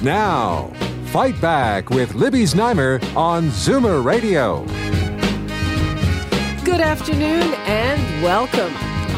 [0.00, 0.70] Now,
[1.06, 4.64] Fight Back with Libby Znaimer on Zoomer Radio.
[6.64, 8.72] Good afternoon and welcome.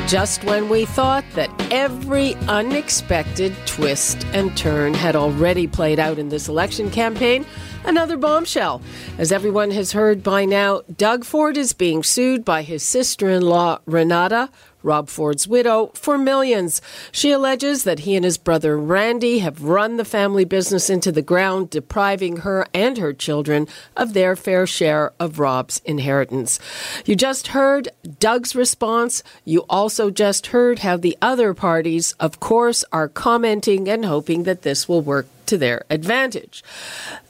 [0.09, 6.31] Just when we thought that every unexpected twist and turn had already played out in
[6.31, 7.45] this election campaign,
[7.85, 8.81] another bombshell.
[9.19, 13.43] As everyone has heard by now, Doug Ford is being sued by his sister in
[13.43, 14.49] law, Renata,
[14.83, 16.81] Rob Ford's widow, for millions.
[17.13, 21.23] She alleges that he and his brother Randy have run the family business into the
[21.23, 26.59] ground, depriving her and her children of their fair share of Rob's inheritance.
[27.05, 29.23] You just heard Doug's response.
[29.45, 34.63] You also just heard how the other parties, of course, are commenting and hoping that
[34.63, 36.65] this will work to their advantage.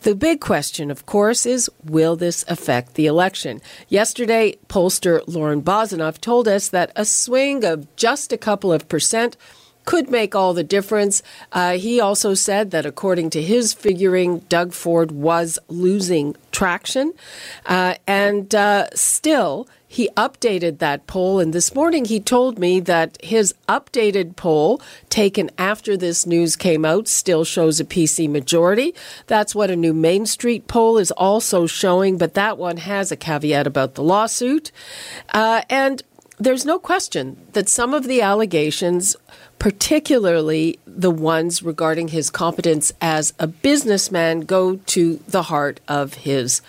[0.03, 3.61] The big question, of course, is will this affect the election?
[3.89, 9.37] Yesterday, pollster Lorne Bozinoff told us that a swing of just a couple of percent
[9.85, 11.23] could make all the difference.
[11.53, 17.13] Uh, he also said that according to his figuring, Doug Ford was losing traction.
[17.67, 21.41] Uh, and uh, still, he updated that poll.
[21.41, 26.85] And this morning he told me that his updated poll, taken after this news came
[26.85, 28.95] out, still shows a PC majority.
[29.27, 33.17] That's what a new Main Street poll is also showing, but that one has a
[33.17, 34.71] caveat about the lawsuit.
[35.35, 36.05] Uh, and
[36.39, 39.17] there's no question that some of the allegations,
[39.61, 46.63] particularly the ones regarding his competence as a businessman, go to the heart of his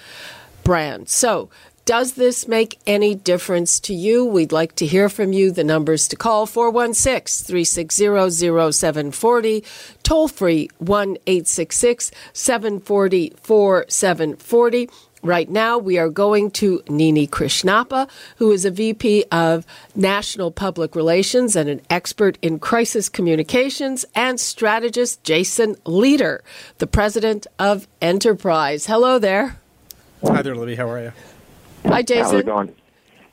[0.64, 1.10] brand.
[1.10, 1.50] So,
[1.86, 4.24] does this make any difference to you?
[4.24, 5.52] We'd like to hear from you.
[5.52, 9.64] The numbers to call 416 360 0740,
[10.04, 14.90] toll free 1 866 740 4740.
[15.24, 20.96] Right now, we are going to Nini Krishnappa, who is a VP of National Public
[20.96, 26.40] Relations and an expert in crisis communications, and strategist Jason Lietaer,
[26.80, 28.88] the president of Enterprise.
[28.88, 29.60] Hello there.
[30.26, 30.76] Hi there, Libby.
[30.76, 31.14] How are you?
[31.86, 32.24] Hi, Jason.
[32.24, 32.76] How's it going?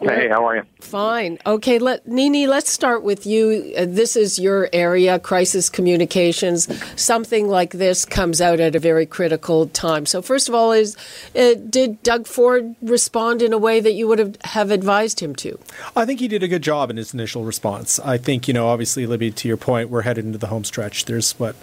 [0.00, 0.62] Hey, how are you?
[0.80, 1.38] Fine.
[1.44, 3.74] Okay, let Nini, let's start with you.
[3.76, 6.68] Uh, this is your area, crisis communications.
[7.00, 10.06] Something like this comes out at a very critical time.
[10.06, 10.96] So, first of all, is
[11.34, 15.34] uh, did Doug Ford respond in a way that you would have, have advised him
[15.36, 15.58] to?
[15.96, 17.98] I think he did a good job in his initial response.
[17.98, 21.06] I think, you know, obviously, Libby, to your point, we're headed into the home stretch.
[21.06, 21.56] There's what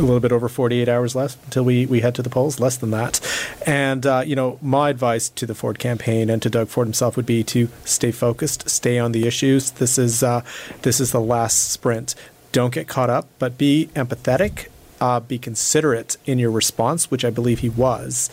[0.00, 2.76] a little bit over 48 hours left until we, we head to the polls, less
[2.76, 3.20] than that.
[3.66, 7.16] And, uh, you know, my advice to the Ford campaign and to Doug Ford himself
[7.16, 9.72] would be to stay focused, stay on the issues.
[9.72, 10.42] This is, uh,
[10.82, 12.14] this is the last sprint.
[12.52, 14.66] Don't get caught up, but be empathetic,
[15.00, 18.28] uh, be considerate in your response, which I believe he was,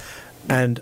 [0.50, 0.82] and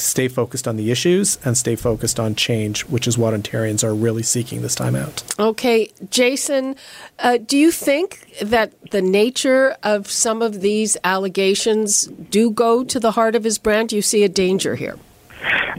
[0.00, 3.94] stay focused on the issues and stay focused on change, which is what Ontarians are
[3.94, 5.22] really seeking this time out.
[5.38, 6.76] Okay, Jason,
[7.18, 13.00] uh, do you think that the nature of some of these allegations do go to
[13.00, 13.90] the heart of his brand?
[13.90, 14.98] Do you see a danger here?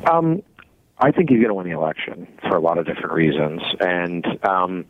[0.09, 0.43] Um,
[0.99, 4.25] I think he's going to win the election for a lot of different reasons, and
[4.43, 4.85] um,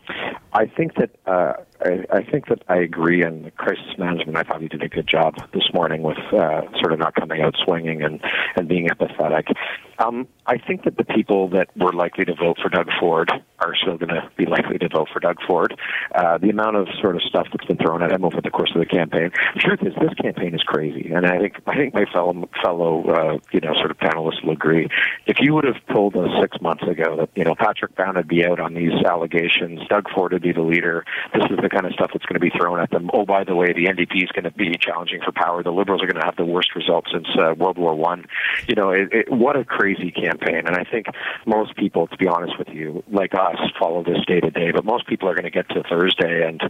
[0.53, 4.38] I think that uh, I, I think that I agree in the crisis management.
[4.38, 7.41] I thought he did a good job this morning with uh, sort of not coming
[7.41, 8.19] out swinging and
[8.55, 9.53] and being empathetic.
[9.99, 13.75] Um, I think that the people that were likely to vote for Doug Ford are
[13.75, 15.75] still going to be likely to vote for Doug Ford.
[16.13, 18.71] Uh, the amount of sort of stuff that's been thrown at him over the course
[18.75, 19.31] of the campaign.
[19.55, 23.03] The truth is, this campaign is crazy, and I think I think my fellow fellow
[23.09, 24.87] uh, you know sort of panelists will agree.
[25.25, 28.27] If you would have told us six months ago that you know Patrick Brown would
[28.27, 31.05] be out on these allegations, Doug Ford would be the leader.
[31.33, 33.09] This is kind of stuff that's going to be thrown at them.
[33.13, 35.63] Oh, by the way, the NDP is going to be challenging for power.
[35.63, 38.25] The Liberals are going to have the worst results since uh, World War One.
[38.67, 40.67] You know, it, it, what a crazy campaign.
[40.67, 41.08] And I think
[41.46, 44.72] most people, to be honest with you, like us, follow this day to day.
[44.72, 46.61] But most people are going to get to Thursday and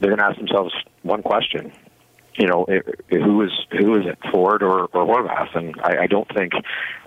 [0.00, 1.72] they're going to ask themselves one question:
[2.36, 5.56] you know, it who is who is it, Ford or or Horwath?
[5.56, 6.52] And I, I don't think,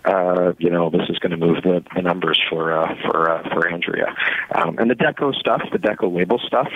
[0.06, 3.44] uh, you know, this is going to move the, the numbers for uh, for uh,
[3.50, 4.16] for Andrea.
[4.56, 6.70] Um, and the Deco stuff, the Deco label stuff.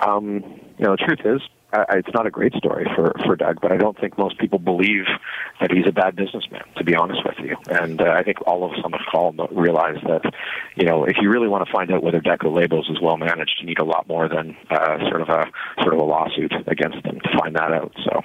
[0.00, 1.40] Um, you know, the truth is,
[1.72, 4.58] uh, it's not a great story for for Doug, but I don't think most people
[4.58, 5.04] believe
[5.60, 6.64] that he's a bad businessman.
[6.76, 9.32] To be honest with you, and uh, I think all of us on the call
[9.52, 10.22] realize that,
[10.74, 13.58] you know, if you really want to find out whether Deco Labels is well managed,
[13.60, 15.46] you need a lot more than uh, sort of a
[15.82, 17.92] sort of a lawsuit against them to find that out.
[18.04, 18.22] So,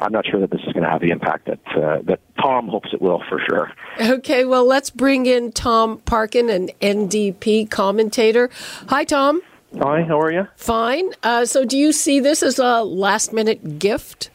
[0.00, 2.68] I'm not sure that this is going to have the impact that uh, that Tom
[2.68, 3.72] hopes it will for sure.
[4.00, 8.48] Okay, well, let's bring in Tom Parkin, an NDP commentator.
[8.88, 9.42] Hi, Tom.
[9.78, 10.48] Hi, how are you?
[10.56, 11.12] Fine.
[11.22, 14.30] Uh, so, do you see this as a last minute gift?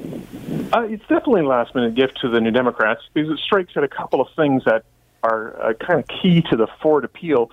[0.00, 3.82] Uh, it's definitely a last minute gift to the New Democrats because it strikes at
[3.82, 4.84] a couple of things that
[5.24, 7.50] are uh, kind of key to the Ford appeal.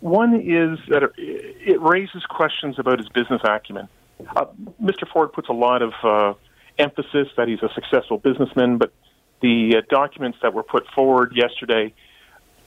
[0.00, 3.88] One is that it raises questions about his business acumen.
[4.36, 4.46] Uh,
[4.80, 5.08] Mr.
[5.08, 6.34] Ford puts a lot of uh,
[6.78, 8.92] emphasis that he's a successful businessman, but
[9.40, 11.92] the uh, documents that were put forward yesterday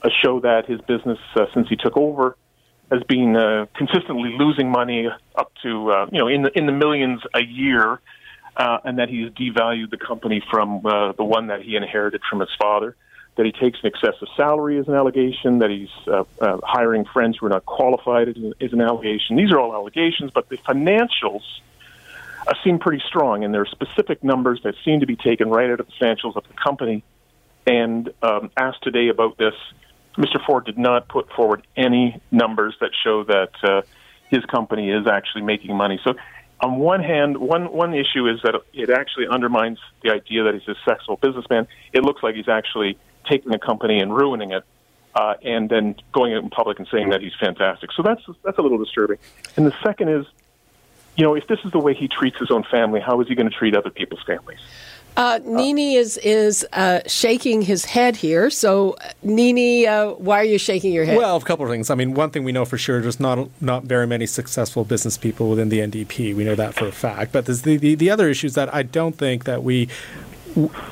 [0.02, 2.36] uh, show that his business, uh, since he took over,
[2.92, 6.72] has been uh, consistently losing money up to uh, you know in the in the
[6.72, 8.00] millions a year,
[8.58, 12.40] uh, and that he's devalued the company from uh, the one that he inherited from
[12.40, 12.96] his father.
[13.36, 15.60] That he takes an excessive salary is an allegation.
[15.60, 18.28] That he's uh, uh, hiring friends who are not qualified
[18.60, 19.38] is, an allegation.
[19.38, 21.44] These are all allegations, but the financials
[22.48, 25.70] uh, seem pretty strong, and there are specific numbers that seem to be taken right
[25.70, 27.04] out of the financials of the company.
[27.66, 29.54] And um, asked today about this,
[30.20, 30.44] Mr.
[30.46, 33.82] Ford did not put forward any numbers that show that uh,
[34.30, 36.00] his company is actually making money.
[36.04, 36.14] So,
[36.60, 40.68] on one hand, one one issue is that it actually undermines the idea that he's
[40.68, 41.68] a successful businessman.
[41.94, 42.98] It looks like he's actually
[43.30, 44.66] taking a company and ruining it,
[45.16, 47.94] uh, and then going out in public and saying that he's fantastic.
[47.94, 49.20] So that's that's a little disturbing.
[49.56, 50.26] And the second is,
[51.16, 53.36] you know, if this is the way he treats his own family, how is he
[53.36, 54.60] going to treat other people's families?
[55.18, 58.50] Uh, Nini is is uh, shaking his head here.
[58.50, 61.18] So, Nini, uh, why are you shaking your head?
[61.18, 61.90] Well, a couple of things.
[61.90, 65.18] I mean, one thing we know for sure: there's not not very many successful business
[65.18, 66.36] people within the NDP.
[66.36, 67.32] We know that for a fact.
[67.32, 69.90] But the the, the other issue is that I don't think that we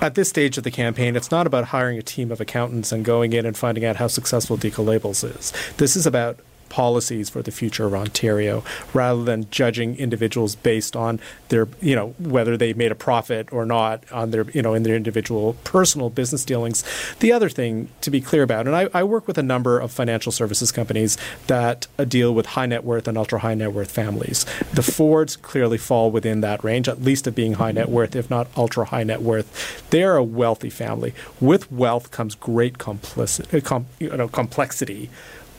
[0.01, 3.03] at this stage of the campaign, it's not about hiring a team of accountants and
[3.03, 5.51] going in and finding out how successful Deco Labels is.
[5.77, 11.19] This is about policies for the future of Ontario rather than judging individuals based on
[11.49, 14.83] their, you know, whether they made a profit or not on their, you know, in
[14.83, 16.83] their individual personal business dealings.
[17.19, 19.91] The other thing to be clear about, and I, I work with a number of
[19.91, 21.17] financial services companies
[21.47, 24.45] that deal with high net worth and ultra high net worth families.
[24.73, 28.29] The Fords clearly fall within that range, at least of being high net worth, if
[28.29, 29.89] not ultra high net worth.
[29.89, 31.13] They are a wealthy family.
[31.39, 35.09] With wealth comes great complicity, com, you know, complexity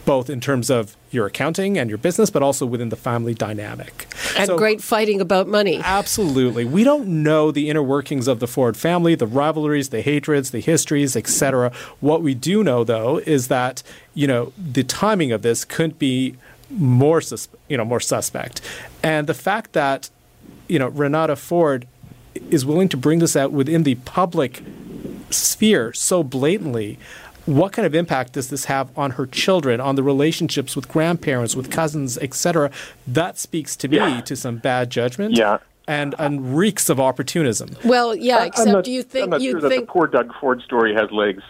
[0.09, 4.07] both in terms of your accounting and your business, but also within the family dynamic.
[4.39, 5.83] And so, great fighting about money.
[5.85, 6.65] Absolutely.
[6.65, 10.61] We don't know the inner workings of the Ford family, the rivalries, the hatreds, the
[10.61, 11.71] histories, etc.
[12.01, 13.83] What we do know, though, is that
[14.15, 16.37] you know the timing of this couldn't be
[16.71, 18.63] more sus- you know more suspect,
[19.03, 20.09] and the fact that
[20.69, 21.87] you know Renata Ford
[22.49, 24.63] is willing to bring this out within the public
[25.29, 26.99] sphere so blatantly
[27.49, 31.57] what kind of impact does this have on her children, on the relationships with grandparents,
[31.57, 32.71] with cousins, etc.?
[33.07, 34.21] That speaks to me yeah.
[34.21, 35.35] to some bad judgment.
[35.35, 35.59] Yeah.
[35.87, 37.71] And, and reeks of opportunism.
[37.83, 38.45] Well, yeah.
[38.45, 40.61] Except, not, do you think I'm not you sure think that the poor Doug Ford
[40.61, 41.43] story has legs?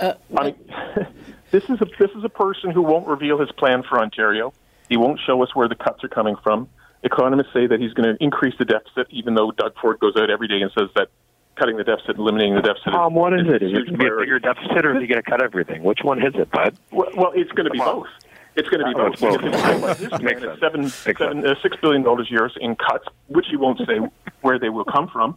[0.00, 0.56] Uh, I mean,
[1.52, 4.52] this is a this is a person who won't reveal his plan for Ontario.
[4.88, 6.68] He won't show us where the cuts are coming from.
[7.04, 10.28] Economists say that he's going to increase the deficit, even though Doug Ford goes out
[10.28, 11.10] every day and says that
[11.56, 12.92] cutting the deficit, eliminating the deficit.
[12.92, 13.62] Tom, what is, is it?
[13.62, 15.82] Is it going to be a bigger deficit, or is he going to cut everything?
[15.82, 16.76] Which one is it, bud?
[16.90, 18.08] Well, well it's going to be both.
[18.56, 19.42] It's going to be oh, both.
[19.42, 19.98] both.
[19.98, 23.56] this man is seven, seven, uh, six billion dollars a year in cuts, which he
[23.56, 23.98] won't say
[24.42, 25.36] where they will come from.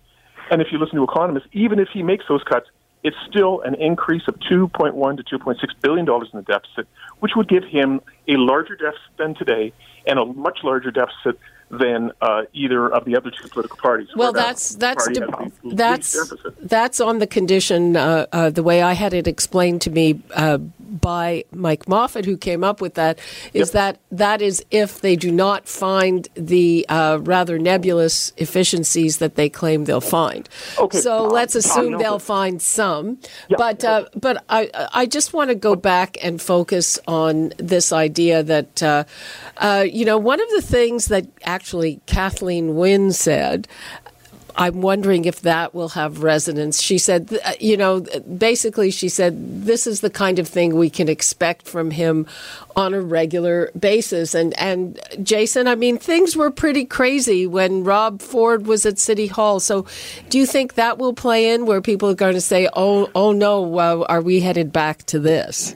[0.51, 2.67] And if you listen to economists, even if he makes those cuts,
[3.03, 6.87] it's still an increase of 2.1 to 2.6 billion dollars in the deficit,
[7.19, 9.73] which would give him a larger deficit than today
[10.05, 14.07] and a much larger deficit than uh, either of the other two political parties.
[14.15, 16.17] Well, that's that's de- that's
[16.61, 17.97] that's on the condition.
[17.97, 22.37] Uh, uh, the way I had it explained to me uh, by Mike Moffat, who
[22.37, 23.19] came up with that,
[23.53, 23.73] is yep.
[23.73, 29.49] that that is if they do not find the uh, rather nebulous efficiencies that they
[29.49, 30.47] claim they'll find.
[30.79, 30.99] Okay.
[30.99, 33.19] So let's assume they'll find some.
[33.49, 33.57] Yep.
[33.57, 38.41] But uh, but I I just want to go back and focus on this idea
[38.43, 39.05] that
[39.91, 43.67] you know one of the things that actually Kathleen Wynne said.
[44.55, 46.81] I'm wondering if that will have resonance.
[46.81, 48.01] She said, uh, you know,
[48.37, 52.27] basically, she said, this is the kind of thing we can expect from him
[52.75, 54.35] on a regular basis.
[54.35, 59.27] And, and Jason, I mean, things were pretty crazy when Rob Ford was at City
[59.27, 59.59] Hall.
[59.59, 59.87] So
[60.29, 63.31] do you think that will play in where people are going to say, oh, oh
[63.31, 65.75] no, uh, are we headed back to this?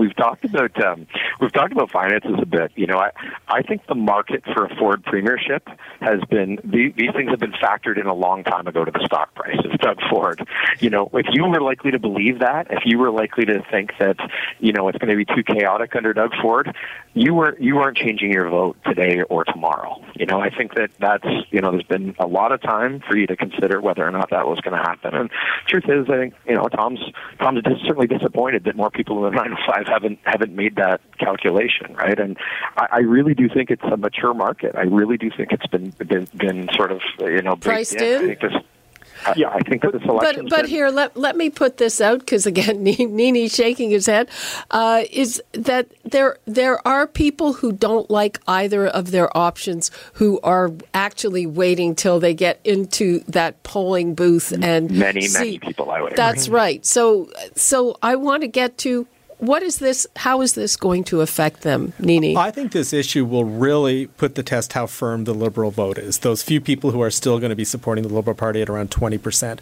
[0.00, 1.06] we've talked about um,
[1.40, 2.72] we've talked about finances a bit.
[2.76, 3.10] You know, I
[3.48, 5.68] I think the market for a Ford premiership
[6.00, 9.34] has been these, things have been factored in a long time ago to the stock
[9.34, 10.46] price of Doug Ford.
[10.80, 13.92] You know, if you were likely to believe that, if you were likely to think
[13.98, 14.16] that
[14.58, 16.74] you know it's going to be too chaotic under Doug Ford,
[17.14, 20.02] you were you weren't changing your vote today or tomorrow.
[20.14, 23.16] You know, I think that that's you know there's been a lot of time for
[23.16, 25.14] you to consider whether or not that was going to happen.
[25.14, 25.30] And
[25.66, 27.00] truth is, I think you know Tom's
[27.38, 31.29] Tom's certainly disappointed that more people in the 905 haven't haven't made that calculation,
[31.94, 32.18] right?
[32.18, 32.36] And
[32.76, 34.74] I, I really do think it's a mature market.
[34.76, 38.30] I really do think it's been been, been sort of you know priced in.
[38.30, 38.62] in.
[39.36, 40.46] Yeah, I think that this election.
[40.48, 44.28] But but here, let let me put this out because again, Nini shaking his head.
[44.70, 50.40] Uh, is that there there are people who don't like either of their options who
[50.40, 55.38] are actually waiting till they get into that polling booth and many see.
[55.38, 55.90] many people.
[55.90, 56.16] I would.
[56.16, 56.56] That's agree.
[56.56, 56.86] right.
[56.86, 59.06] So so I want to get to
[59.40, 60.06] what is this?
[60.16, 62.36] How is this going to affect them, Nini?
[62.36, 66.18] I think this issue will really put the test how firm the Liberal vote is.
[66.18, 68.90] Those few people who are still going to be supporting the Liberal Party at around
[68.90, 69.60] 20%.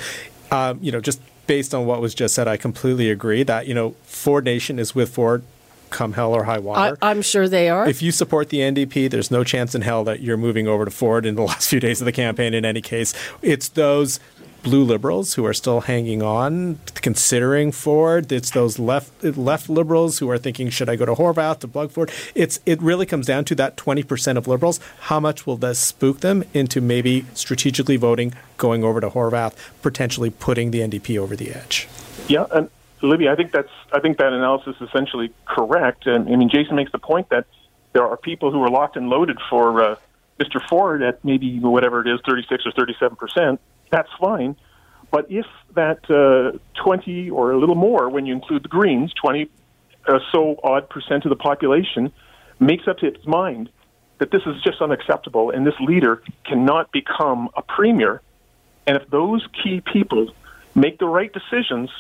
[0.51, 3.75] Um, you know, just based on what was just said, I completely agree that, you
[3.75, 5.43] know, Ford Nation is with Ford
[5.91, 6.99] come hell or high water.
[7.01, 7.89] I, am sure they are.
[7.89, 10.91] If you support the NDP, there's no chance in hell that you're moving over to
[10.91, 13.15] Ford in the last few days of the campaign in any case.
[13.43, 14.21] It's those
[14.69, 18.31] blue liberals who are still hanging on, considering Ford.
[18.31, 21.91] It's those left left liberals who are thinking, should I go to Horwath to plug
[21.91, 22.11] Ford?
[22.35, 24.79] It's it really comes down to that twenty percent of liberals.
[25.09, 30.29] How much will this spook them into maybe strategically voting, going over to Horwath, potentially
[30.29, 31.89] putting the NDP over the edge?
[32.29, 32.69] Yeah, and
[33.01, 36.07] Libby, I think that's I think that analysis is essentially correct.
[36.07, 37.47] And I mean, Jason makes the point that
[37.95, 39.97] there are people who are locked and loaded for uh,
[40.39, 40.61] Mr.
[40.69, 44.57] Ford at maybe whatever it is, thirty six or thirty seven percent that's fine.
[45.11, 49.51] But if that uh, 20 or a little more, when you include the Greens, 20
[50.07, 52.13] uh, so odd percent of the population
[52.61, 53.71] makes up its mind
[54.19, 58.21] that this is just unacceptable and this leader cannot become a premier.
[58.87, 60.33] And if those key people
[60.75, 61.91] make the right decisions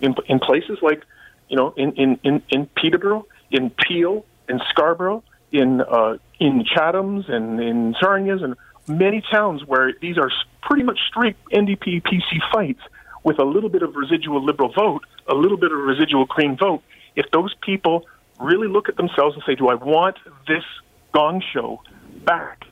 [0.00, 1.02] in, in places like,
[1.48, 5.22] you know, in, in, in, in Peterborough, in Peel, in Scarborough,
[5.52, 8.56] in uh, in Chatham's and in Sarnias and
[8.88, 10.30] many towns where these are
[10.64, 12.80] pretty much straight NDP PC fights
[13.22, 16.82] with a little bit of residual liberal vote, a little bit of residual green vote.
[17.16, 18.06] If those people
[18.40, 20.16] really look at themselves and say, "Do I want
[20.46, 20.64] this
[21.12, 21.82] gong show
[22.24, 22.66] back?"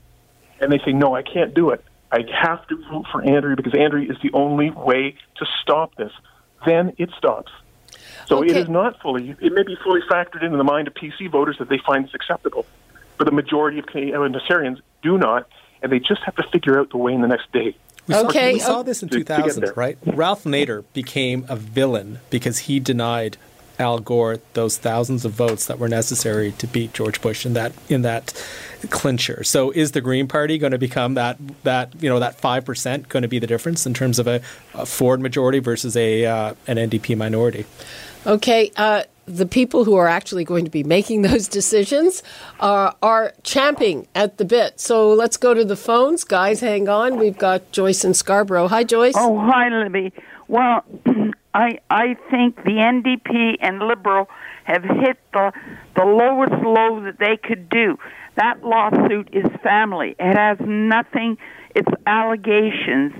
[0.60, 1.84] and they say, "No, I can't do it.
[2.10, 6.12] I have to vote for Andrew because Andrew is the only way to stop this,"
[6.66, 7.52] then it stops.
[8.26, 8.50] So okay.
[8.50, 9.34] it is not fully.
[9.40, 12.14] It may be fully factored into the mind of PC voters that they find this
[12.14, 12.66] acceptable,
[13.16, 15.46] but the majority of Canadian Ontarians do not
[15.82, 17.74] and they just have to figure out the way in the next day.
[18.06, 18.50] We okay.
[18.50, 19.96] Saw, we saw this in 2000, right?
[20.04, 23.36] Ralph Nader became a villain because he denied
[23.78, 27.72] Al Gore those thousands of votes that were necessary to beat George Bush in that
[27.88, 28.32] in that
[28.90, 29.44] clincher.
[29.44, 33.08] So is the Green Party going to become that that you know that five percent
[33.08, 34.40] going to be the difference in terms of a,
[34.74, 37.66] a Ford majority versus a uh, an NDP minority?
[38.26, 42.22] Okay, uh, the people who are actually going to be making those decisions
[42.60, 44.80] are, are champing at the bit.
[44.80, 46.24] So let's go to the phones.
[46.24, 47.18] Guys, hang on.
[47.18, 48.68] We've got Joyce in Scarborough.
[48.68, 49.14] Hi, Joyce.
[49.16, 50.12] Oh, hi, Libby.
[50.48, 50.84] Well,
[51.54, 54.28] I I think the NDP and Liberal
[54.64, 55.52] have hit the
[55.96, 57.98] the lowest low that they could do.
[58.36, 60.16] That lawsuit is family.
[60.18, 61.36] It has nothing.
[61.74, 63.12] It's allegations,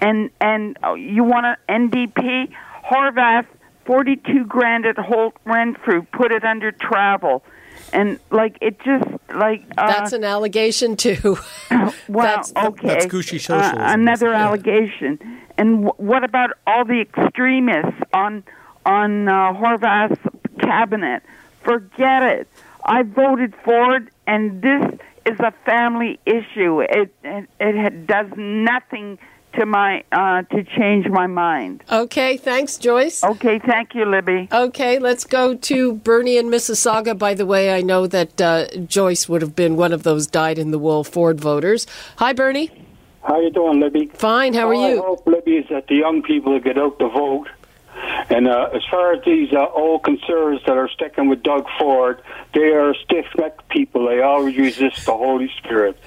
[0.00, 2.52] and and uh, you want an NDP
[2.84, 3.46] Horwath
[3.88, 7.42] 42 grand at Holt Renfrew, put it under travel.
[7.90, 11.38] And like it just like uh, that's an allegation too.
[11.70, 14.44] well, that's, okay, that's Gushy uh, another yeah.
[14.46, 15.18] allegation.
[15.56, 18.44] And w- what about all the extremists on
[18.84, 20.20] on uh, Horwath's
[20.60, 21.22] cabinet?
[21.62, 22.48] Forget it.
[22.84, 26.82] I voted for it, and this is a family issue.
[26.82, 29.18] It it, it does nothing
[29.54, 31.82] to my uh, to change my mind.
[31.90, 33.24] Okay, thanks, Joyce.
[33.24, 34.48] Okay, thank you, Libby.
[34.52, 37.18] Okay, let's go to Bernie in Mississauga.
[37.18, 41.04] By the way, I know that uh, Joyce would have been one of those dyed-in-the-wool
[41.04, 41.86] Ford voters.
[42.16, 42.70] Hi, Bernie.
[43.22, 44.06] How you doing, Libby?
[44.14, 44.54] Fine.
[44.54, 45.02] How are All you?
[45.02, 47.48] I hope, Libby, is that the young people get out to vote.
[48.30, 52.22] And uh, as far as these uh, old conservatives that are sticking with Doug Ford,
[52.54, 54.06] they are stiff-necked people.
[54.06, 55.98] They always resist the Holy Spirit.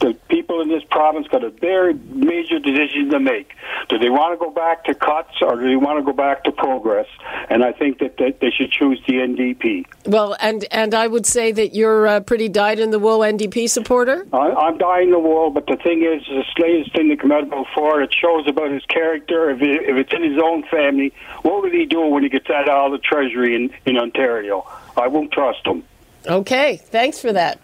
[0.00, 3.54] The people in this province got a very major decision to make.
[3.88, 6.44] Do they want to go back to cuts or do they want to go back
[6.44, 7.06] to progress?
[7.50, 9.86] And I think that, that they should choose the NDP.
[10.06, 14.26] Well, and and I would say that you're a pretty dyed-in-the-wool NDP supporter.
[14.32, 18.02] I, I'm dyed-in-the-wool, but the thing is, the latest thing that came out about Ford,
[18.02, 19.50] it shows about his character.
[19.50, 21.12] If, it, if it's in his own family,
[21.44, 24.66] what will he do when he gets out of the treasury in, in Ontario?
[24.96, 25.84] I won't trust him.
[26.26, 27.60] Okay, thanks for that.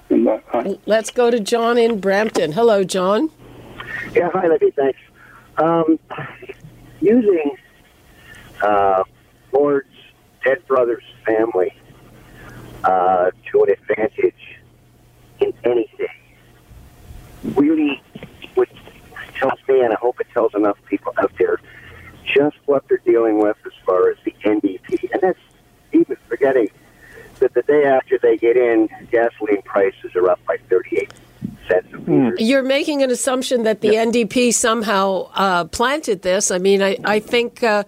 [0.85, 2.53] Let's go to John in Brampton.
[2.53, 3.31] Hello, John.
[4.15, 4.71] Yeah, hi, Libby.
[4.73, 4.99] Thanks.
[5.57, 5.99] Um,
[7.01, 7.57] using
[8.63, 9.05] uh,
[9.51, 9.89] Ford's
[10.45, 11.75] dead brother's family
[12.85, 14.59] uh, to an advantage
[15.41, 16.09] in anything
[17.55, 18.03] really
[18.57, 18.69] would
[19.41, 21.59] tells me, and I hope it tells enough people out there,
[22.25, 25.11] just what they're dealing with as far as the NDP.
[25.13, 25.39] And that's
[25.93, 26.69] even forgetting
[27.39, 31.12] that the day after they get in, gasoline prices are up by 38
[31.69, 32.35] cents a liter.
[32.38, 36.50] You're making an assumption that the NDP somehow uh, planted this.
[36.50, 37.85] I mean, I, I think, uh,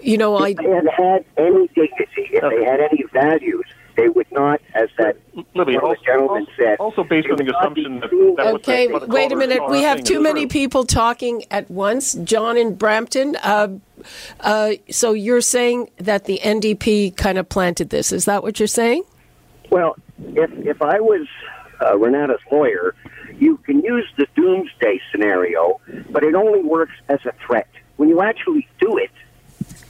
[0.00, 0.50] you know, I.
[0.50, 4.88] If they had had any dignity, if they had any values, they would not, as
[4.96, 5.18] that
[5.54, 7.82] Libby, one of also, the gentlemen also, said, also based on the would not be
[7.82, 9.68] assumption that, that what Okay, the, what the wait a minute.
[9.68, 10.48] We have too many true.
[10.48, 12.14] people talking at once.
[12.14, 13.36] John in Brampton.
[13.42, 13.68] Uh,
[14.40, 18.12] uh, so you're saying that the NDP kind of planted this.
[18.12, 19.04] Is that what you're saying?
[19.72, 21.26] Well, if if I was
[21.80, 22.94] uh, Renata's lawyer,
[23.38, 27.68] you can use the doomsday scenario, but it only works as a threat.
[27.96, 29.10] When you actually do it,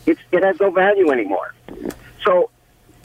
[0.06, 1.52] it's, it has no value anymore.
[2.24, 2.50] So,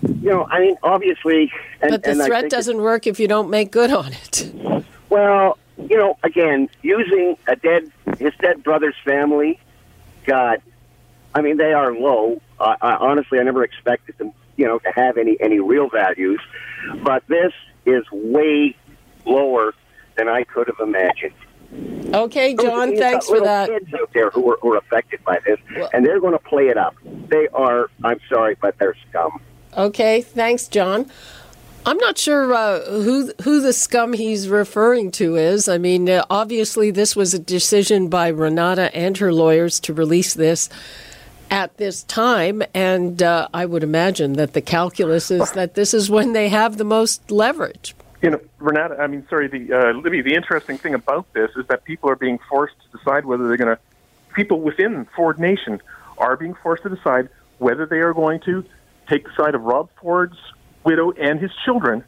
[0.04, 3.50] you know, I mean, obviously, and, But the and threat doesn't work if you don't
[3.50, 4.54] make good on it.
[5.10, 9.60] well, you know, again, using a dead his dead brother's family,
[10.26, 10.62] God,
[11.34, 12.40] I mean, they are low.
[12.60, 16.42] Uh, I, honestly, I never expected them, you know, to have any any real values,
[17.04, 17.54] but this
[17.86, 18.76] is way
[19.26, 19.74] lower
[20.18, 21.34] than I could have imagined.
[22.14, 23.70] Okay, John, You've thanks for that.
[23.70, 26.40] Kids out there who are, who are affected by this, Well- and they're going to
[26.40, 26.96] play it up.
[27.30, 27.90] They are.
[28.04, 29.42] I'm sorry, but they're scum.
[29.78, 31.12] Okay, thanks, John.
[31.86, 35.70] I'm not sure uh, who who the scum he's referring to is.
[35.70, 40.34] I mean, uh, obviously, this was a decision by Renata and her lawyers to release
[40.34, 40.70] this
[41.50, 46.10] at this time, and uh, I would imagine that the calculus is that this is
[46.10, 47.96] when they have the most leverage.
[48.22, 50.22] You know, Renata, I mean, sorry, the uh, Libby.
[50.22, 53.58] The interesting thing about this is that people are being forced to decide whether they're
[53.58, 53.82] going to.
[54.34, 55.82] People within Ford Nation
[56.18, 58.64] are being forced to decide whether they are going to
[59.08, 60.38] take the side of Rob Ford's
[60.84, 62.04] widow and his children,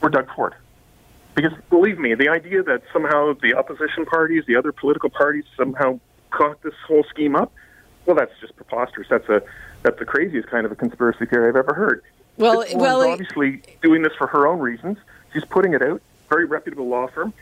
[0.00, 0.54] or Doug Ford.
[1.34, 5.98] Because believe me, the idea that somehow the opposition parties, the other political parties, somehow
[6.30, 7.52] caught this whole scheme up,
[8.06, 9.08] well, that's just preposterous.
[9.08, 9.42] That's a
[9.82, 12.02] that's the craziest kind of a conspiracy theory I've ever heard.
[12.36, 14.98] Well, woman's well, obviously doing this for her own reasons.
[15.32, 16.00] She's putting it out.
[16.28, 17.34] Very reputable law firm,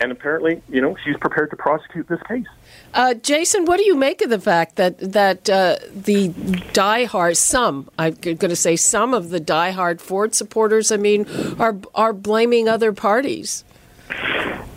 [0.00, 2.46] and apparently, you know, she's prepared to prosecute this case.
[2.92, 7.90] Uh, Jason, what do you make of the fact that that uh, the diehard some
[7.98, 11.26] I'm going to say some of the diehard Ford supporters, I mean,
[11.58, 13.64] are are blaming other parties?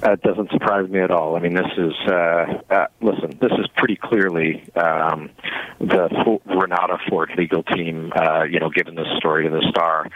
[0.04, 1.36] Uh, it doesn't surprise me at all.
[1.36, 3.38] I mean, this is uh, uh, listen.
[3.40, 5.32] This is pretty clearly um,
[5.80, 8.14] the Renata Ford legal team.
[8.16, 10.08] Uh, you know, given this story to the Star,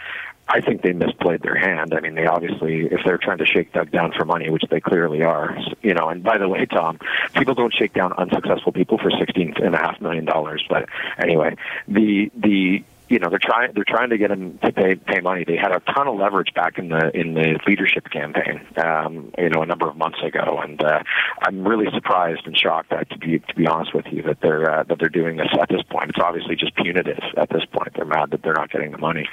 [0.48, 1.94] I think they misplayed their hand.
[1.94, 4.80] I mean, they obviously, if they're trying to shake Doug down for money, which they
[4.80, 6.08] clearly are, you know.
[6.08, 6.98] And by the way, Tom,
[7.34, 10.64] people don't shake down unsuccessful people for sixteen and a half million dollars.
[10.68, 11.56] But anyway,
[11.88, 15.44] the the you know they're trying they're trying to get him to pay pay money.
[15.46, 19.50] They had a ton of leverage back in the in the leadership campaign, um, you
[19.50, 21.02] know, a number of months ago, and uh,
[21.42, 24.70] I'm really surprised and shocked that to be to be honest with you that they're
[24.70, 26.08] uh, that they're doing this at this point.
[26.08, 27.92] It's obviously just punitive at this point.
[27.94, 29.28] They're mad that they're not getting the money,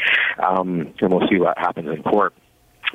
[0.46, 2.34] um, and we'll see what happens in court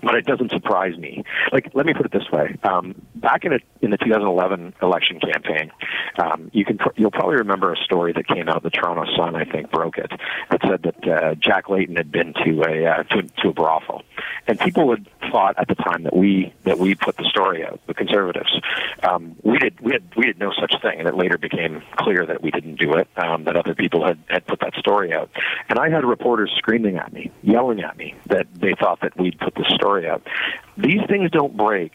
[0.02, 1.24] but it doesn't surprise me.
[1.52, 5.20] Like, let me put it this way: um, back in a, in the 2011 election
[5.20, 5.70] campaign,
[6.18, 8.56] um, you can pr- you'll probably remember a story that came out.
[8.56, 10.10] of The Toronto Sun, I think, broke it.
[10.50, 14.02] That said that uh, Jack Layton had been to a uh, to, to a brothel,
[14.46, 17.80] and people had thought at the time that we that we put the story out.
[17.86, 18.60] The conservatives,
[19.02, 22.26] um, we did we had we did no such thing, and it later became clear
[22.26, 23.08] that we didn't do it.
[23.16, 25.30] Um, that other people had had put that story out,
[25.68, 29.38] and I had reporters screaming at me, yelling at me that they thought that we'd
[29.38, 30.26] put the story out.
[30.76, 31.92] These things don't break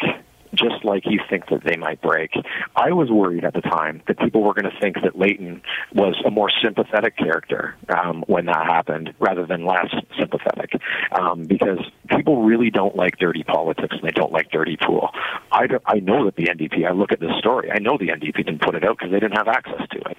[0.53, 2.31] just like you think that they might break.
[2.75, 5.61] I was worried at the time that people were going to think that Layton
[5.93, 10.71] was a more sympathetic character um, when that happened rather than less sympathetic
[11.11, 15.09] um, because people really don't like dirty politics and they don't like dirty pool.
[15.51, 18.37] I, I know that the NDP, I look at this story, I know the NDP
[18.45, 20.17] didn't put it out because they didn't have access to it.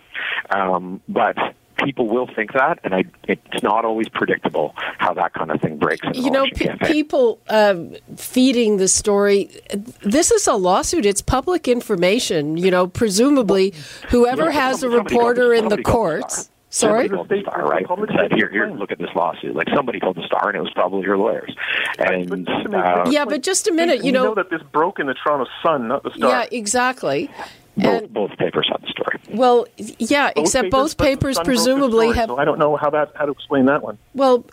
[0.54, 1.36] Um, but
[1.84, 5.78] people will think that, and I, it's not always predictable how that kind of thing
[5.78, 6.06] breaks.
[6.06, 9.50] In You know, election pe- people um, feeding the story.
[10.02, 11.06] This is a lawsuit.
[11.06, 12.56] It's public information.
[12.56, 13.74] You know, presumably,
[14.08, 16.50] whoever Yeah, has a somebody- somebody reporter called- in the somebody called the courts.
[16.72, 17.08] Sorry.
[17.08, 17.86] Somebody told the Star, right?
[18.16, 19.56] Said, here, here, look at this lawsuit.
[19.56, 21.52] Like somebody told the Star, and it was probably your lawyers.
[21.98, 23.98] And But just to make- uh, Yeah, but just a minute.
[23.98, 24.34] You we know.
[24.36, 26.30] that this broke in the Toronto Sun, not the Star.
[26.30, 27.28] Yeah, exactly.
[27.82, 29.20] Both, both papers have the story.
[29.32, 29.66] well,
[29.98, 32.58] yeah, except both but the papers Sun broke the presumably story, have So I don't
[32.58, 33.98] know how that how to explain that one.
[34.14, 34.44] Well,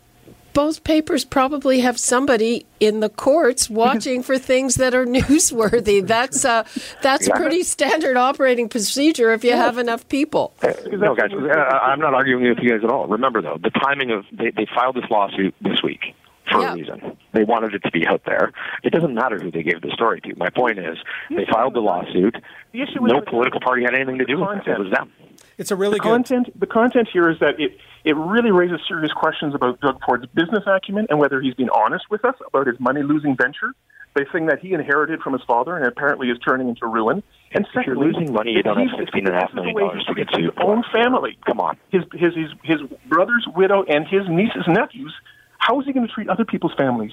[0.53, 6.05] both papers probably have somebody in the courts watching for things that are newsworthy.
[6.05, 6.63] That's uh,
[7.03, 7.35] that's Yeah.
[7.37, 10.53] pretty standard operating procedure if you have enough people.
[10.91, 13.05] No, guys, uh, I'm not arguing with you guys at all.
[13.07, 16.15] Remember, though, the timing of they, they filed this lawsuit this week
[16.51, 16.71] for Yeah.
[16.73, 17.17] a reason.
[17.33, 18.51] They wanted it to be out there.
[18.83, 20.35] It doesn't matter who they gave the story to.
[20.37, 20.97] My point is,
[21.29, 22.35] they filed the lawsuit.
[22.71, 24.51] The issue with No political party had anything to do with it.
[24.51, 24.79] It content.
[24.79, 25.11] was them.
[25.57, 26.09] It's a really the good.
[26.09, 30.25] content the content here is that it it really raises serious questions about Doug Ford's
[30.27, 33.73] business acumen and whether he's been honest with us about his money losing venture,
[34.15, 37.21] the thing that he inherited from his father and apparently is turning into ruin.
[37.53, 39.73] And If you're losing money, you don't have sixteen and a half this is the
[39.73, 40.43] million dollars to get to sued.
[40.45, 41.37] His own family.
[41.45, 41.77] Come on.
[41.89, 45.13] His his his, his brother's widow and his niece's nephews.
[45.57, 47.11] How is he going to treat other people's families?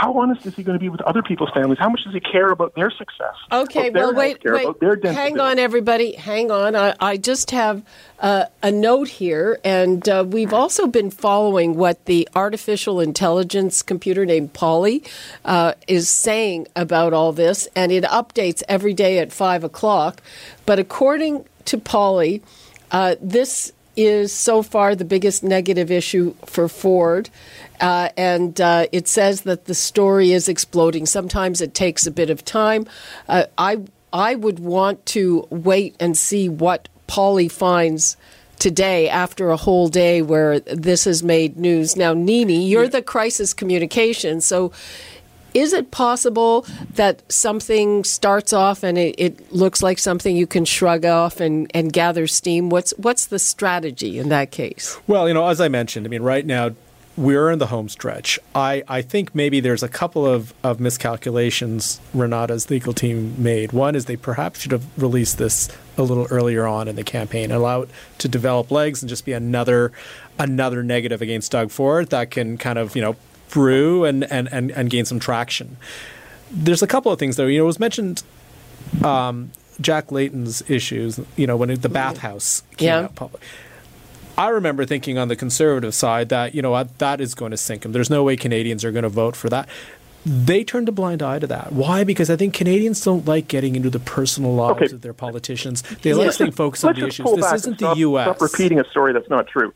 [0.00, 1.78] How honest is he going to be with other people's families?
[1.78, 3.34] How much does he care about their success?
[3.52, 4.64] Okay, their well, wait, wait.
[4.64, 6.12] about their Hang on, everybody.
[6.12, 6.74] Hang on.
[6.74, 7.82] I, I just have
[8.20, 14.24] uh, a note here, and uh, we've also been following what the artificial intelligence computer
[14.24, 15.02] named Polly
[15.44, 20.22] uh, is saying about all this, and it updates every day at 5 o'clock.
[20.64, 22.42] But according to Polly,
[22.90, 23.72] uh, this
[24.04, 27.30] is so far the biggest negative issue for Ford.
[27.80, 31.06] Uh, and uh, it says that the story is exploding.
[31.06, 32.86] Sometimes it takes a bit of time.
[33.28, 33.78] Uh, I
[34.12, 38.16] I would want to wait and see what Polly finds
[38.58, 41.96] today after a whole day where this has made news.
[41.96, 44.72] Now, Nini, you're the crisis communication, so
[45.54, 50.64] is it possible that something starts off and it, it looks like something you can
[50.64, 52.70] shrug off and, and gather steam?
[52.70, 54.98] What's what's the strategy in that case?
[55.06, 56.70] Well, you know, as I mentioned, I mean, right now
[57.16, 58.38] we're in the home stretch.
[58.54, 63.72] I, I think maybe there's a couple of, of miscalculations Renata's legal team made.
[63.72, 67.50] One is they perhaps should have released this a little earlier on in the campaign,
[67.50, 69.92] allow it to develop legs and just be another
[70.38, 73.16] another negative against Doug Ford that can kind of, you know,
[73.50, 75.76] brew and, and, and, and gain some traction.
[76.50, 77.46] There's a couple of things though.
[77.46, 78.22] You know, it was mentioned
[79.04, 82.98] um, Jack Layton's issues, you know, when it, the bathhouse came Yeah.
[83.00, 83.42] out public.
[84.38, 87.84] I remember thinking on the conservative side that you know that is going to sink
[87.84, 87.92] him.
[87.92, 89.68] There's no way Canadians are going to vote for that.
[90.24, 91.72] They turned a blind eye to that.
[91.72, 92.04] Why?
[92.04, 94.94] Because I think Canadians don't like getting into the personal lives Okay.
[94.94, 95.82] of their politicians.
[96.02, 97.36] They like staying focused on Let's the just issues.
[97.36, 98.24] This isn't the stop, U.S.
[98.26, 99.72] Stop repeating a story that's not true.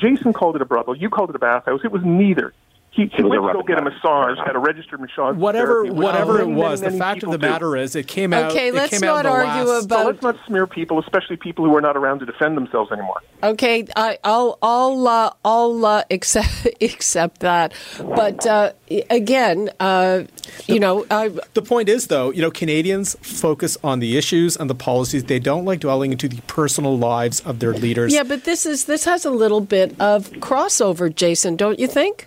[0.00, 0.96] Jason called it a brothel.
[0.96, 1.80] You called it a bathhouse.
[1.84, 2.52] It was neither.
[3.00, 4.46] He, he went to go get a massage, down.
[4.46, 5.36] had a registered massage.
[5.36, 7.46] Whatever, therapy, whatever it was, many, the many fact of the do.
[7.48, 8.50] matter is, it came out.
[8.50, 10.66] Okay, it let's came out not in the argue last- So about- let's not smear
[10.66, 13.22] people, especially people who are not around to defend themselves anymore.
[13.42, 18.72] Okay, I, I'll I'll uh, I'll uh, accept accept that, but uh,
[19.08, 20.24] again, uh,
[20.66, 24.68] you know, I, The point is, though, you know, Canadians focus on the issues and
[24.68, 25.24] the policies.
[25.24, 28.12] They don't like dwelling into the personal lives of their leaders.
[28.12, 32.26] yeah, but this is this has a little bit of crossover, Jason, don't you think?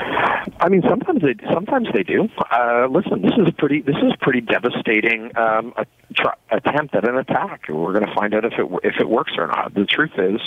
[0.61, 2.29] I mean, sometimes they sometimes they do.
[2.51, 5.73] Uh, listen, this is a pretty this is pretty devastating um,
[6.15, 7.63] tr- attempt at an attack.
[7.67, 9.73] We're going to find out if it if it works or not.
[9.73, 10.39] The truth is,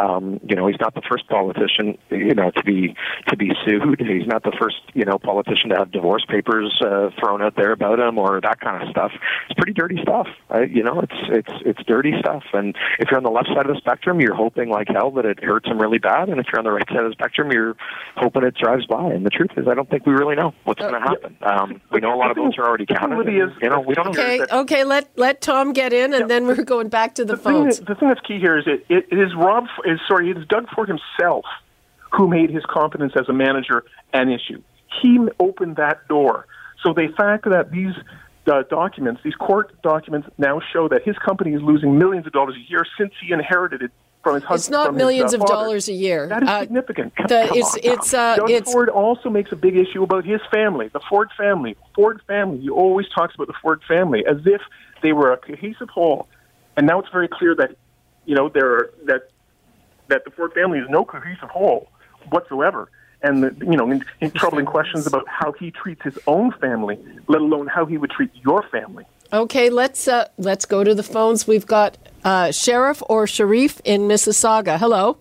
[0.00, 2.94] um, you know, he's not the first politician, you know, to be
[3.26, 3.98] to be sued.
[3.98, 7.72] He's not the first, you know, politician to have divorce papers uh, thrown out there
[7.72, 9.10] about him or that kind of stuff.
[9.50, 10.28] It's pretty dirty stuff.
[10.48, 12.44] Uh, you know, it's it's it's dirty stuff.
[12.52, 15.24] And if you're on the left side of the spectrum, you're hoping like hell that
[15.24, 16.28] it hurts him really bad.
[16.28, 17.74] And if you're on the right side of the spectrum, you're
[18.14, 19.10] hoping it drives by.
[19.10, 21.36] And the truth is, I don't think we really know what's going to happen.
[21.42, 23.18] Um, we know a lot of votes are already counted.
[23.18, 24.10] Libby and, you know, we don't know.
[24.10, 27.42] Okay, okay, let let Tom get in, and then we're going back to the, The
[27.42, 27.78] thing, phones.
[27.78, 29.64] that, the thing that's key here is it, it, it is Rob.
[29.84, 31.44] Is sorry, it is Doug Ford himself
[32.12, 34.62] who made his competence as a manager an issue.
[35.02, 36.46] He opened that door.
[36.82, 37.92] So the fact that these
[38.46, 42.54] uh, documents, these court documents, now show that his company is losing millions of dollars
[42.56, 43.90] a year since he inherited it
[44.26, 44.58] from his husband.
[44.58, 45.54] It's not from his, millions uh, of father.
[45.54, 46.26] dollars a year.
[46.26, 47.14] That is Uh, significant.
[47.16, 50.24] the, Come it's on it's uh, Doug it's Ford also makes a big issue about
[50.24, 51.76] his family, the Ford family.
[51.94, 52.58] Ford family.
[52.58, 54.60] He always talks about the Ford family as if
[55.02, 56.26] they were a cohesive whole.
[56.76, 57.76] And now it's very clear that,
[58.24, 59.30] you know, there are, that
[60.08, 61.88] that the Ford family is no cohesive whole
[62.30, 62.90] whatsoever.
[63.22, 66.98] And the, you know, in, in troubling questions about how he treats his own family,
[67.28, 69.04] let alone how he would treat your family.
[69.32, 69.70] okay.
[69.70, 71.46] Let's uh, let's go to the phones.
[71.46, 74.78] We've got uh, Sheriff or Sharif in Mississauga.
[74.78, 75.18] Hello.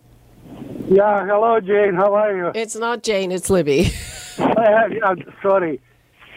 [0.89, 1.95] Yeah, hello, Jane.
[1.95, 2.51] How are you?
[2.53, 3.31] It's not Jane.
[3.31, 3.89] It's Libby.
[4.37, 5.79] Uh, yeah, sorry.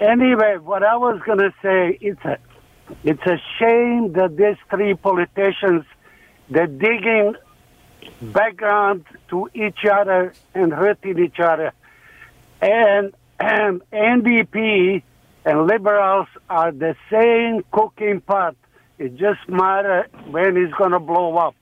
[0.00, 2.38] Anyway, what I was going to say, it's a,
[3.02, 5.84] it's a shame that these three politicians,
[6.48, 7.34] they're digging
[8.20, 11.72] background to each other and hurting each other.
[12.60, 15.02] And, and NDP
[15.44, 18.56] and liberals are the same cooking pot.
[18.98, 21.54] It just matter when it's going to blow up.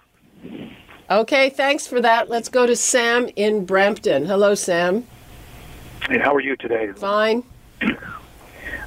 [1.08, 2.28] Okay, thanks for that.
[2.28, 4.24] Let's go to Sam in Brampton.
[4.24, 5.06] Hello, Sam.
[6.08, 6.92] Hey, how are you today?
[6.92, 7.44] Fine.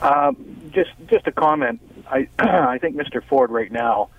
[0.01, 1.81] Um, just just a comment.
[2.09, 3.21] I I think Mr.
[3.21, 4.09] Ford right now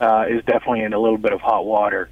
[0.00, 2.08] uh, is definitely in a little bit of hot water.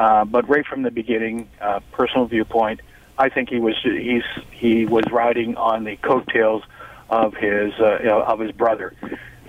[0.00, 2.80] Uh, but right from the beginning, uh, personal viewpoint,
[3.18, 6.62] I think he was he's he was riding on the coattails
[7.10, 8.94] of his uh, of his brother.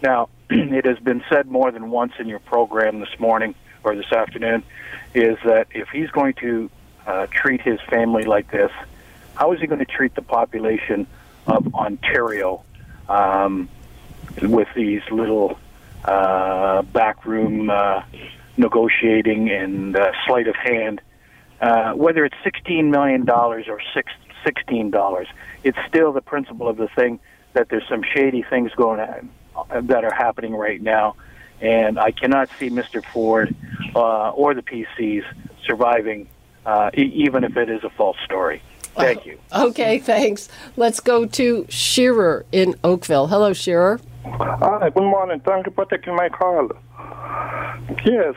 [0.04, 4.12] Now, it has been said more than once in your program this morning or this
[4.12, 4.64] afternoon,
[5.14, 6.70] is that if he's going to
[7.08, 8.72] uh, treat his family like this,
[9.36, 11.08] how is he going to treat the population
[11.48, 12.62] of Ontario
[13.08, 13.70] um,
[14.42, 15.58] with these little
[16.04, 18.02] uh, backroom uh,
[18.62, 21.02] negotiating and uh, sleight of hand?
[21.60, 24.12] Uh, whether it's $16 million or six,
[24.46, 25.26] $16,
[25.64, 27.20] it's still the principle of the thing
[27.54, 29.30] that there's some shady things going on
[29.88, 31.16] that are happening right now.
[31.60, 33.04] And I cannot see Mr.
[33.06, 33.54] Ford
[33.96, 35.24] uh, or the PCs
[35.66, 36.28] surviving,
[36.66, 38.64] uh, e- even if it is a false story.
[38.96, 39.40] Thank you.
[39.54, 40.50] Okay, thanks.
[40.76, 43.28] Let's go to Shearer in Oakville.
[43.28, 44.00] Hello, Shearer.
[44.24, 45.40] Hi, good morning.
[45.40, 46.70] Thank you for taking my call.
[48.06, 48.36] Yes.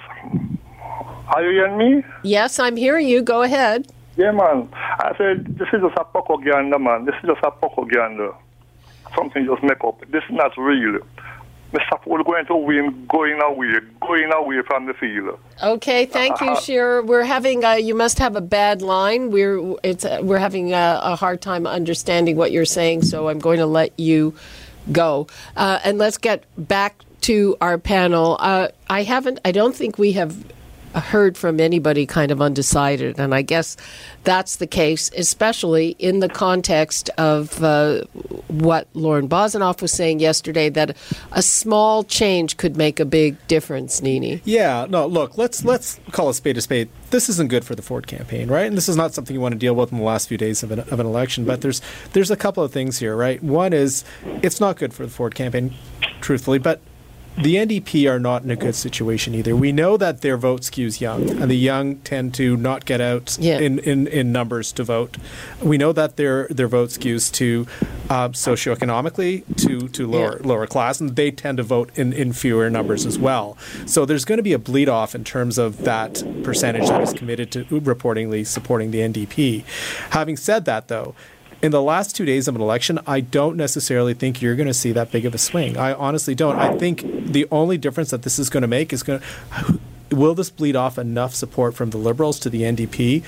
[1.28, 2.04] Are you hearing me?
[2.22, 3.22] Yes, I'm hearing you.
[3.22, 3.86] Go ahead.
[4.16, 4.68] Yeah, man.
[4.72, 7.04] I said, this is just a propaganda, man.
[7.04, 8.34] This is just a propaganda.
[9.14, 10.00] Something just make up.
[10.10, 11.00] This is not real.
[11.72, 12.02] Mr.
[12.04, 15.38] Ford going to win, going away, going away from the field.
[15.60, 17.02] Okay, thank you, Shearer.
[17.02, 17.64] We're having.
[17.64, 19.32] Uh, you must have a bad line.
[19.32, 23.02] We're it's we're having a, a hard time understanding what you're saying.
[23.02, 24.36] So I'm going to let you
[24.92, 25.26] go.
[25.56, 28.36] Uh, and let's get back to our panel.
[28.38, 29.40] Uh, I haven't.
[29.44, 30.36] I don't think we have
[31.00, 33.76] heard from anybody kind of undecided, and I guess
[34.24, 38.02] that's the case, especially in the context of uh,
[38.48, 40.96] what Lorne Bozinoff was saying yesterday that
[41.32, 44.02] a small change could make a big difference.
[44.02, 44.40] Nini.
[44.44, 46.88] Yeah, no, look, let's let's call a spade a spade.
[47.10, 48.66] This isn't good for the Ford campaign, right?
[48.66, 50.62] And this is not something you want to deal with in the last few days
[50.62, 51.44] of an, of an election.
[51.44, 51.80] But there's
[52.12, 53.42] there's a couple of things here, right?
[53.42, 54.04] One is
[54.42, 55.74] it's not good for the Ford campaign,
[56.20, 56.80] truthfully, but
[57.36, 59.56] the NDP are not in a good situation either.
[59.56, 63.36] We know that their vote skews young, and the young tend to not get out
[63.40, 63.58] Yeah.
[63.58, 65.16] in, in, in numbers to vote.
[65.60, 67.66] We know that their their vote skews to
[68.08, 70.46] uh, socioeconomically to to lower Yeah.
[70.46, 73.56] lower class, and they tend to vote in, in fewer numbers as well.
[73.86, 77.12] So there's going to be a bleed off in terms of that percentage that is
[77.12, 79.64] committed to reportingly supporting the NDP.
[80.10, 81.14] Having said that, though.
[81.62, 84.74] In the last two days of an election, I don't necessarily think you're going to
[84.74, 85.76] see that big of a swing.
[85.76, 86.58] I honestly don't.
[86.58, 90.34] I think the only difference that this is going to make is going to will
[90.34, 93.24] this bleed off enough support from the Liberals to the NDP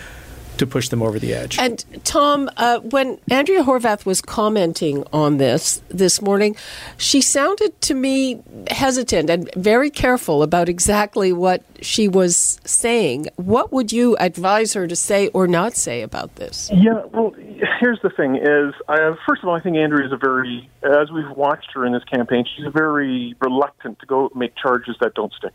[0.59, 1.59] to push them over the edge.
[1.59, 6.57] And Tom, uh, when Andrea Horwath was commenting on this this morning,
[6.97, 13.29] she sounded to me hesitant and very careful about exactly what she was saying.
[13.37, 16.71] What would you advise her to say or not say about this?
[16.73, 17.35] Yeah, well,
[17.81, 21.11] here's the thing: is uh, first of all, I think Andrea is a very, as
[21.11, 25.33] we've watched her in this campaign, she's very reluctant to go make charges that don't
[25.33, 25.55] stick.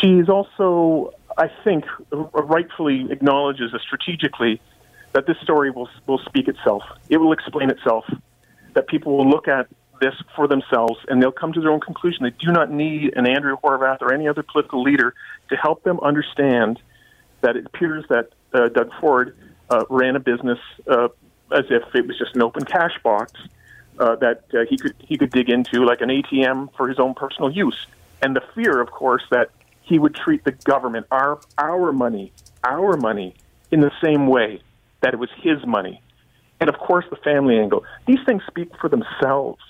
[0.00, 4.60] She's also, I think, rightfully acknowledges strategically
[5.12, 6.82] that this story will will speak itself.
[7.08, 8.04] It will explain itself.
[8.74, 9.68] That people will look at
[10.00, 12.24] this for themselves and they'll come to their own conclusion.
[12.24, 15.14] They do not need an Andrew Horwath or any other political leader
[15.50, 16.80] to help them understand
[17.40, 19.36] that it appears that uh, Doug Ford
[19.70, 21.08] uh, ran a business uh,
[21.52, 23.32] as if it was just an open cash box
[23.98, 27.14] uh, that uh, he could he could dig into like an ATM for his own
[27.14, 27.86] personal use.
[28.22, 29.50] And the fear, of course, that
[29.84, 32.32] he would treat the government, our our money,
[32.64, 33.34] our money,
[33.70, 34.60] in the same way
[35.02, 36.00] that it was his money.
[36.60, 37.84] And of course, the family angle.
[38.06, 39.60] These things speak for themselves.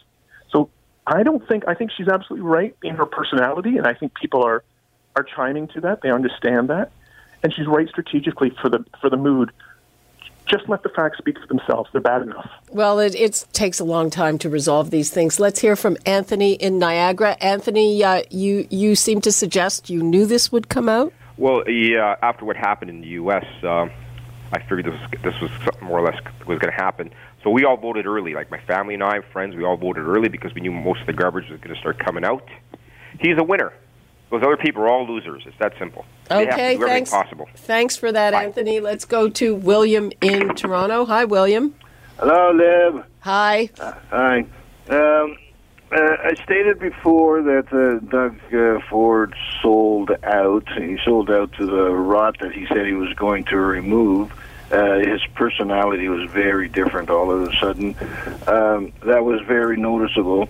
[0.50, 0.70] So
[1.06, 4.44] I don't think I think she's absolutely right in her personality, and I think people
[4.44, 4.62] are
[5.16, 6.02] are chiming to that.
[6.02, 6.90] They understand that,
[7.42, 9.52] and she's right strategically for the for the mood.
[10.46, 11.88] Just let the facts speak for themselves.
[11.92, 12.50] They're bad enough.
[12.70, 15.40] Well, it, it takes a long time to resolve these things.
[15.40, 17.36] Let's hear from Anthony in Niagara.
[17.40, 21.12] Anthony, uh, you you seem to suggest you knew this would come out.
[21.36, 22.16] Well, yeah.
[22.22, 23.88] After what happened in the U.S., uh,
[24.52, 27.10] I figured this was, this was something more or less was going to happen.
[27.42, 28.34] So we all voted early.
[28.34, 31.06] Like my family and I, friends, we all voted early because we knew most of
[31.06, 32.48] the garbage was going to start coming out.
[33.18, 33.72] He's a winner.
[34.30, 35.44] Those other people are all losers.
[35.46, 36.04] It's that simple.
[36.28, 37.10] They have to Okay, do thanks.
[37.10, 37.48] possible.
[37.54, 38.80] Thanks for that, Anthony.
[38.80, 41.04] Let's go to William in Toronto.
[41.04, 41.74] Hi, William.
[42.18, 43.04] Hello, Liv.
[43.20, 43.70] Hi.
[44.10, 44.38] Hi.
[44.88, 45.36] Um,
[45.92, 50.66] uh, I stated before that uh, Doug uh, Ford sold out.
[50.76, 54.32] He sold out to the rot that he said he was going to remove.
[54.72, 57.94] Uh, his personality was very different all of a sudden.
[58.48, 60.48] Um, that was very noticeable.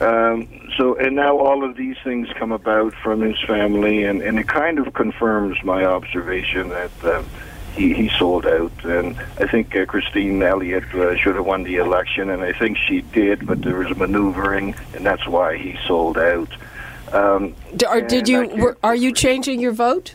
[0.00, 4.38] Um, so, and now all of these things come about from his family, and, and
[4.38, 7.26] it kind of confirms my observation that um,
[7.74, 8.84] he, he sold out.
[8.84, 12.78] And I think uh, Christine Elliott uh, should have won the election, and I think
[12.78, 16.50] she did, but there was maneuvering, and that's why he sold out.
[17.12, 18.46] Um, D- Or did you?
[18.48, 20.14] Were, are you changing your vote?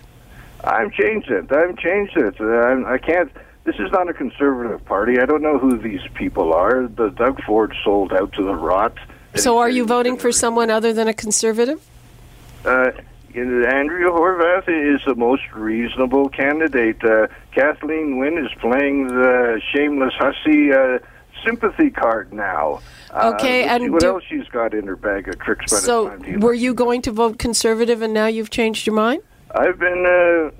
[0.63, 1.51] I'm changed it.
[1.51, 2.39] I'm changed it.
[2.39, 3.29] Uh, I'm, I can't.
[3.65, 5.19] This is not a conservative party.
[5.19, 6.87] I don't know who these people are.
[6.87, 8.97] The Doug Ford sold out to the rot.
[9.35, 11.81] So, are you voting for someone other than a conservative?
[12.65, 12.91] Uh,
[13.35, 17.03] Andrea Horwath is the most reasonable candidate.
[17.03, 20.99] Uh, Kathleen Wynne is playing the shameless hussy uh,
[21.43, 22.79] sympathy card now.
[23.11, 25.81] Uh, Okay, and what do- else she's got in her bag of tricks by the
[25.83, 29.21] So, time were you going to vote conservative and now you've changed your mind?
[29.51, 30.51] I've been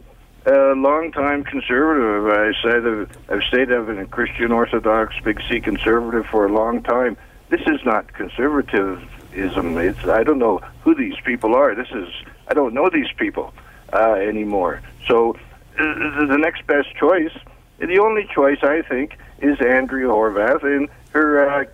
[0.48, 2.26] uh, a long-time conservative.
[2.28, 6.52] I said I've, I've stayed I've been a Christian Orthodox, big C conservative for a
[6.52, 7.18] long time.
[7.54, 9.08] This is not conservatism.
[9.32, 11.76] It's I don't know who these people are.
[11.76, 12.10] This is
[12.48, 13.54] I don't know these people
[13.94, 14.82] uh, anymore.
[15.08, 15.36] So
[15.78, 17.32] uh, the next best choice,
[17.78, 21.48] the only choice I think, is Andrea Horwath and her.
[21.48, 21.66] Uh,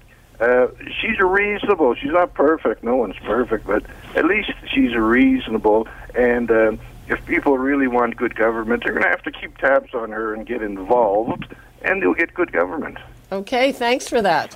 [0.41, 0.67] uh,
[0.99, 1.95] she's reasonable.
[1.95, 2.83] She's not perfect.
[2.83, 5.87] No one's perfect, but at least she's reasonable.
[6.13, 9.93] And um, if people really want good government, they're going to have to keep tabs
[9.93, 11.45] on her and get involved,
[11.83, 12.97] and they'll get good government.
[13.31, 14.55] Okay, thanks for that.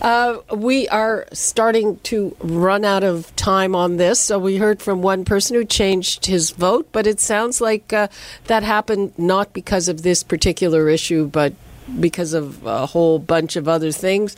[0.00, 4.18] Uh, we are starting to run out of time on this.
[4.18, 8.08] So we heard from one person who changed his vote, but it sounds like uh,
[8.46, 11.52] that happened not because of this particular issue, but
[12.00, 14.36] because of a whole bunch of other things.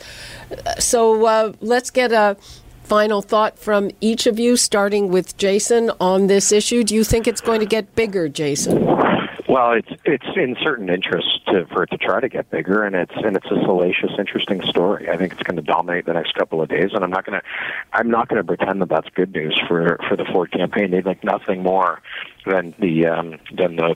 [0.79, 2.35] So uh, let's get a
[2.83, 6.83] final thought from each of you, starting with Jason on this issue.
[6.83, 9.06] Do you think it's going to get bigger, Jason?
[9.47, 12.93] Well, it's it's in certain interests to, for it to try to get bigger, and
[12.93, 15.09] it's and it's a salacious, interesting story.
[15.09, 17.39] I think it's going to dominate the next couple of days, and I'm not going
[17.39, 17.45] to
[17.93, 20.91] I'm not going to pretend that that's good news for for the Ford campaign.
[20.91, 22.01] They'd like nothing more
[22.45, 23.95] than the um, than the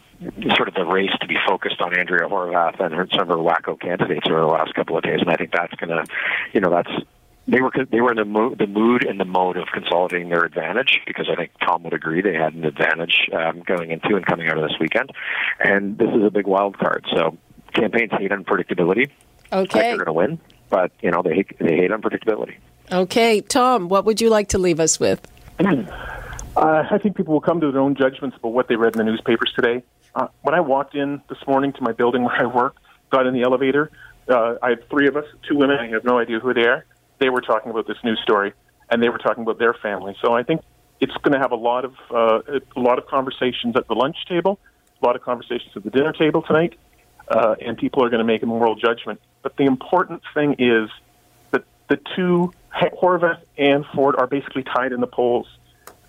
[0.55, 3.35] sort of the race to be focused on Andrea Horwath and her, some of her
[3.35, 6.05] wacko candidates over the last couple of days, and I think that's going to,
[6.53, 6.91] you know, that's
[7.47, 10.43] they were they were in the mood, the mood and the mode of consolidating their
[10.45, 14.25] advantage because I think Tom would agree they had an advantage um, going into and
[14.25, 15.11] coming out of this weekend,
[15.63, 17.05] and this is a big wild card.
[17.15, 17.37] So
[17.73, 19.09] campaigns hate unpredictability.
[19.51, 19.81] I think Okay.
[19.81, 22.55] they're going to win, but you know they hate, they hate unpredictability.
[22.91, 25.27] Okay, Tom, what would you like to leave us with?
[26.53, 28.97] Uh, I think people will come to their own judgments about what they read in
[28.97, 29.83] the newspapers today.
[30.15, 32.75] Uh, when I walked in this morning to my building where I work,
[33.09, 33.89] got in the elevator,
[34.27, 35.77] uh, I had three of us, two women.
[35.79, 36.85] I have no idea who they are.
[37.21, 38.51] They were talking about this news story,
[38.89, 40.17] and they were talking about their family.
[40.23, 40.61] So I think
[40.99, 42.41] it's going to have a lot of uh,
[42.75, 44.59] a lot of conversations at the lunch table,
[45.01, 46.73] a lot of conversations at the dinner table tonight,
[47.27, 49.21] uh, and people are going to make a moral judgment.
[49.43, 50.89] But the important thing is
[51.51, 55.47] that the two Horwath and Ford are basically tied in the polls.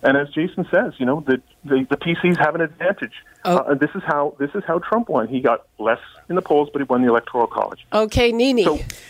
[0.03, 3.13] And as Jason says, you know, the the, the PCs have an advantage.
[3.45, 5.29] Uh, and this is how this is how Trump won.
[5.29, 7.87] He got less in the polls, but he won the electoral college.
[7.93, 8.63] Okay, Nini.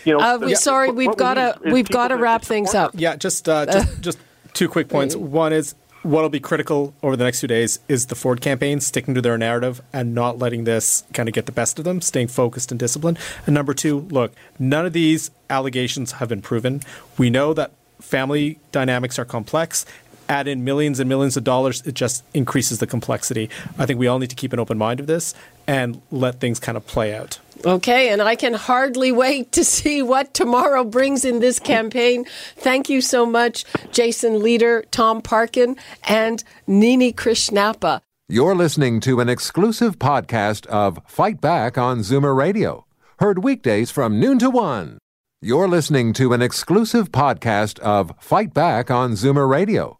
[0.05, 2.21] you know, uh, we're sorry, what- we've what we got to we've got to to
[2.21, 2.91] wrap things up.
[2.93, 4.17] Yeah, just uh, just, just
[4.53, 5.15] two quick points.
[5.15, 9.13] One is what'll be critical over the next few days is the Ford campaign sticking
[9.15, 12.27] to their narrative and not letting this kind of get the best of them, staying
[12.27, 13.17] focused and disciplined.
[13.45, 16.81] And number two, look, none of these allegations have been proven.
[17.17, 19.85] We know that family dynamics are complex.
[20.33, 23.51] Add in millions and millions of dollars, it just increases the complexity.
[23.77, 25.35] I think we all need to keep an open mind of this
[25.67, 27.37] and let things kind of play out.
[27.63, 32.25] Okay, and I can hardly wait to see what tomorrow brings in this campaign.
[32.55, 38.01] Thank you so much, Jason Lietaer, Tom Parkin, and Nini Krishnappa.
[38.27, 42.87] You're listening to an exclusive podcast of Fight Back on Zoomer Radio,
[43.19, 44.97] heard weekdays from noon to one.
[45.43, 49.99] You're listening to an exclusive podcast of Fight Back on Zoomer Radio,